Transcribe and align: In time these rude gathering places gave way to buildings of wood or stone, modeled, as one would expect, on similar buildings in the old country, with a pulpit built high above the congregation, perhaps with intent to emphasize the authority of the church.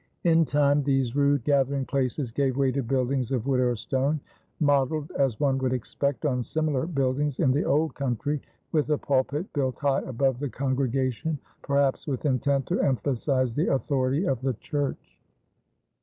In 0.23 0.45
time 0.45 0.81
these 0.81 1.15
rude 1.15 1.43
gathering 1.43 1.85
places 1.85 2.31
gave 2.31 2.57
way 2.57 2.71
to 2.71 2.81
buildings 2.81 3.31
of 3.31 3.45
wood 3.45 3.59
or 3.59 3.75
stone, 3.75 4.19
modeled, 4.59 5.11
as 5.11 5.39
one 5.39 5.59
would 5.59 5.73
expect, 5.73 6.25
on 6.25 6.41
similar 6.41 6.87
buildings 6.87 7.39
in 7.39 7.51
the 7.51 7.65
old 7.65 7.93
country, 7.93 8.41
with 8.71 8.89
a 8.89 8.97
pulpit 8.97 9.53
built 9.53 9.75
high 9.77 9.99
above 10.01 10.39
the 10.39 10.49
congregation, 10.49 11.37
perhaps 11.61 12.07
with 12.07 12.25
intent 12.25 12.65
to 12.65 12.79
emphasize 12.81 13.53
the 13.53 13.71
authority 13.71 14.25
of 14.27 14.41
the 14.41 14.53
church. 14.55 15.19